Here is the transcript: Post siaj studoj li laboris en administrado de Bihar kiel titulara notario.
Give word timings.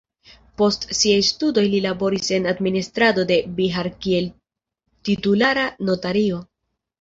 Post 0.59 0.85
siaj 0.99 1.17
studoj 1.27 1.63
li 1.73 1.81
laboris 1.85 2.29
en 2.37 2.47
administrado 2.53 3.25
de 3.33 3.37
Bihar 3.59 3.91
kiel 4.07 4.31
titulara 5.11 5.69
notario. 5.93 6.43